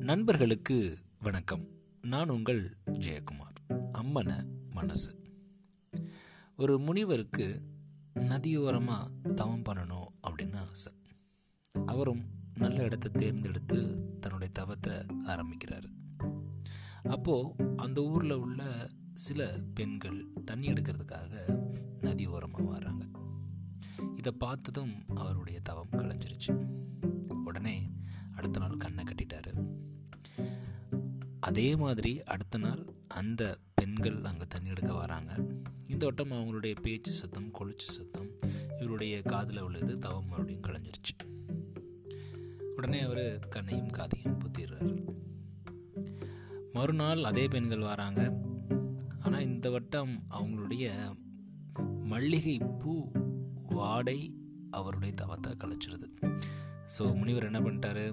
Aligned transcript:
நண்பர்களுக்கு 0.00 0.98
வணக்கம். 1.20 1.68
நான் 2.02 2.28
உங்கள் 2.28 2.76
ஜெயக்குமார். 2.86 3.72
அம்மன 3.92 4.44
மனசு. 4.70 5.22
ஒரு 6.56 6.78
முனிவருக்கு 6.78 7.62
நதியோரமாக 8.14 9.34
தவம் 9.34 9.62
பண்ணணும் 9.62 10.06
அப்படின்னு 10.26 10.56
ஆசை. 10.56 10.92
அவரும் 11.86 12.24
நல்ல 12.54 12.82
இடத்தை 12.82 13.10
தேர்ந்தெடுத்து 13.10 14.04
தன்னுடைய 14.20 14.52
தவத்தை 14.52 15.06
ஆரம்பிக்கிறார். 15.26 15.88
அப்போது 17.02 17.52
அந்த 17.76 18.02
ஊரில் 18.02 18.32
உள்ள 18.32 18.90
சில 19.14 19.58
பெண்கள் 19.74 20.26
தண்ணி 20.44 20.68
எடுக்கிறதுக்காக 20.68 21.62
நதியோரமாக 22.00 22.64
வராங்க. 22.64 23.06
இதை 24.14 24.32
பார்த்ததும் 24.32 24.92
அவருடைய 25.14 25.60
தவம் 25.60 25.90
கலைஞ்சிருச்சு. 25.90 26.66
உடனே 27.44 27.90
அடுத்த 28.36 28.58
நாள் 28.58 28.76
கண்ணை 28.76 29.04
கட்டிட்டாரு. 29.04 29.69
அதே 31.50 31.76
மாதிரி 31.76 32.22
அடுத்த 32.22 32.58
நாள் 32.58 32.82
அந்த 33.08 33.42
பெண்கள் 33.74 34.18
அங்கே 34.24 34.46
தண்ணி 34.48 34.68
எடுக்க 34.68 34.92
வராங்க. 34.92 35.32
இந்த 35.86 36.02
வட்டம் 36.04 36.32
அவங்களுடைய 36.32 36.74
பேச்சு 36.82 37.12
சத்தம் 37.12 37.48
கொளிச்சு 37.58 37.88
சத்தம் 37.94 38.28
இவருடைய 38.80 39.22
காதில் 39.22 39.60
உள்ளது 39.60 39.98
தவம் 39.98 40.28
மறுபடியும் 40.28 40.66
கலைஞ்சிருச்சு. 40.66 41.14
உடனே 42.76 43.00
அவர் 43.00 43.24
கண்ணையும் 43.48 43.90
காதையும் 43.90 44.38
புத்திடுறாரு. 44.42 44.94
மறுநாள் 46.72 47.24
அதே 47.24 47.48
பெண்கள் 47.48 47.88
வராங்க. 47.92 48.22
ஆனால் 49.22 49.42
இந்த 49.42 49.70
வட்டம் 49.70 50.12
அவங்களுடைய 50.38 50.92
மல்லிகை 52.04 52.58
பூ 52.78 52.94
வாடை 53.70 54.18
அவருடைய 54.70 55.14
தவத்தை 55.14 55.52
கலைச்சிருது. 55.52 56.08
ஸோ 56.94 57.02
முனிவர் 57.16 57.48
என்ன 57.50 57.60
பண்ணிட்டாரு? 57.60 58.06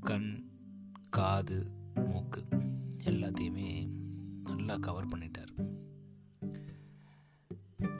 கண் 0.00 0.30
காது 1.10 1.58
மூக்கு 2.06 2.44
எல்லாத்தையுமே 3.04 3.88
நல்லா 4.42 4.76
கவர் 4.76 5.08
பண்ணிட்டார். 5.08 5.76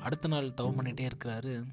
அடுத்த 0.00 0.28
நாள் 0.28 0.54
தவம் 0.54 0.80
பண்ணிகிட்டே 0.80 1.10
இருக்கிறாரு. 1.10 1.64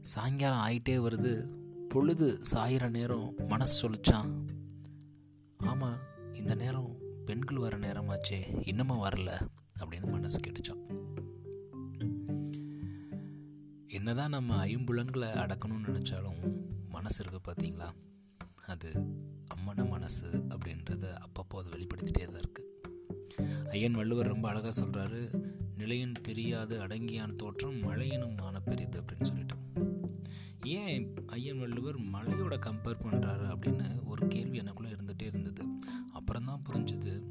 சாயங்காலம் 0.00 0.64
ஆகிட்டே 0.66 0.88
வருது. 0.88 1.58
பொழுது 1.88 2.40
சாயிற 2.52 2.90
நேரம் 2.90 3.34
மனசு 3.48 3.88
சொல்லிச்சான் 3.88 4.46
ஆமாம் 5.56 5.98
இந்த 6.32 6.54
நேரம் 6.54 6.96
பெண்கள் 7.24 7.56
வர 7.56 7.78
நேரமாச்சே 7.78 8.68
இன்னமும் 8.68 9.04
வரல 9.04 9.48
அப்படின்னு 9.80 10.10
மனசு 10.10 10.40
கேட்டுச்சான் 10.40 10.84
என்னதான் 13.86 14.30
நம்ம 14.30 14.66
ஐம்புலங்களை 14.66 15.28
அடக்கணும்னு 15.34 15.86
நினச்சாலும் 15.86 16.56
மனசு 16.88 17.24
இருக்குது 17.24 17.48
பார்த்தீங்களா 17.48 17.90
அது 18.66 18.92
அம்மன 19.54 19.88
மனசு 19.88 20.44
அப்படின்றத 20.80 21.06
அப்பப்போ 21.24 21.56
அது 21.56 21.70
வெளிப்படுத்திட்டே 21.70 22.26
தான் 22.26 22.40
இருக்குது 22.40 23.68
ஐயன் 23.68 23.92
வள்ளுவர் 23.92 24.26
ரொம்ப 24.26 24.48
அழகாக 24.48 24.80
சொல்கிறாரு 24.80 25.42
நிலையின் 25.76 26.12
தெரியாது 26.22 26.86
அடங்கியான் 26.86 27.36
தோற்றம் 27.36 27.82
மழையினும் 27.82 28.36
மான 28.40 28.60
பெரிது 28.60 29.02
அப்படின்னு 29.02 29.24
சொல்லிட்டு. 29.24 29.56
ஏன் 30.64 31.14
ஐயன் 31.26 31.58
வள்ளுவர் 31.58 31.98
மலையோட 32.00 32.54
கம்பேர் 32.66 33.02
பண்ணுறாரு 33.04 33.46
அப்படின்னு 33.54 34.04
ஒரு 34.04 34.28
கேள்வி 34.28 34.60
எனக்குள்ளே 34.60 34.92
இருந்துகிட்டே 34.96 35.22
இருந்தது. 35.22 35.64
அப்புறம் 36.12 36.44
தான் 36.44 36.62
புரிஞ்சுது 36.68 37.22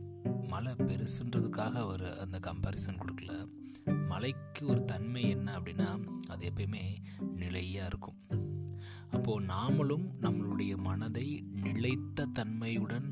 மலை 0.48 0.74
பெருசுன்றதுக்காக 0.74 1.74
அவர் 1.86 2.18
அந்த 2.20 2.40
கம்பேரிசன் 2.40 3.00
கொடுக்கல. 3.00 3.34
மலைக்கு 4.08 4.68
ஒரு 4.68 4.86
தன்மை 4.86 5.30
என்ன 5.30 5.60
அப்படின்னா 5.60 5.90
அது 6.28 6.52
எப்பயுமே 6.52 6.84
நிலையாக 7.36 7.88
இருக்கும். 7.88 8.18
அப்போது 9.10 9.46
நாமளும் 9.46 10.08
நம்மளுடைய 10.22 10.76
மனதை 10.76 11.46
நிலைத்த 11.62 12.26
தன்மையுடன் 12.26 13.08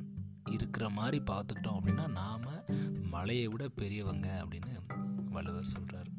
இருக்கிற 0.51 0.89
மாதிரி 0.89 1.19
பார்த்துக்கிட்டோம் 1.19 1.77
அப்படின்னா 1.79 2.07
நாம் 2.07 2.41
மலையை 3.01 3.47
விட 3.47 3.67
பெரியவங்க 3.67 4.45
அப்படின்னு 4.45 4.73
வள்ளுவர் 5.31 5.63
சொல்கிறார் 5.63 6.09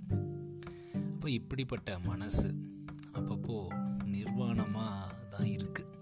அப்போ 1.12 1.30
இப்படிப்பட்ட 1.30 1.98
மனசு 1.98 2.58
அப்பப்போ 3.12 3.68
நிர்வாணமாக 4.04 5.28
தான் 5.28 5.46
இருக்குது 5.46 5.96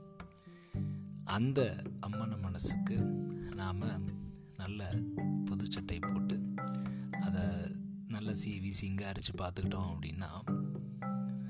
அந்த 1.24 1.84
அம்மன 2.06 2.40
மனசுக்கு 2.40 2.96
நாம் 3.54 4.08
நல்ல 4.56 4.94
புதுச்சட்டை 5.44 6.12
போட்டு 6.12 6.54
அதை 7.20 7.42
நல்ல 8.08 8.32
சீவி 8.32 8.72
சிங்காரிச்சு 8.80 9.32
பார்த்துக்கிட்டோம் 9.36 9.90
அப்படின்னா 9.94 10.54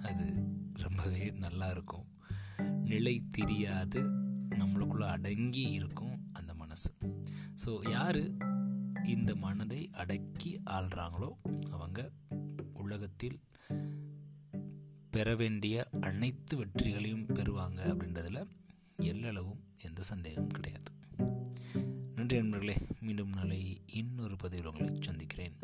அது 0.03 0.45
ரொம்பவே 0.73 1.31
நல்லா 1.31 1.71
இருக்கும். 1.71 2.05
நிலை 2.85 3.23
தெரியாது 3.31 4.01
நம்மளுக்குள்ளே 4.51 5.09
அடங்கி 5.09 5.71
இருக்கும். 5.71 6.16
மனசு. 6.77 6.91
ஸோ 7.65 7.71
யார் 7.91 8.23
இந்த 9.05 9.31
மனதை 9.35 9.79
அடக்கி 9.93 10.51
ஆள்றாங்களோ 10.71 11.29
அவங்க 11.71 12.01
உலகத்தில் 12.75 13.39
பெற 15.11 15.37
வேண்டிய 15.37 15.87
அனைத்து 16.01 16.57
வெற்றிகளையும் 16.57 17.27
பெறுவாங்க 17.29 17.81
அப்படின்றதுல 17.93 18.41
எல்லளவும் 19.03 19.63
எந்த 19.85 20.03
சந்தேகமும் 20.03 20.55
கிடையாது. 20.57 20.91
நன்றி 22.15 22.37
நண்பர்களே 22.37 22.77
மீண்டும் 23.01 23.33
நாளை 23.33 23.61
இன்னொரு 23.87 24.37
பதிவில் 24.37 24.71
உங்களை 24.73 24.91
சந்திக்கிறேன். 25.01 25.57